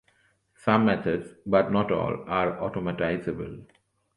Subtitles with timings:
[0.55, 3.65] Some methods, but not all, are automatizable.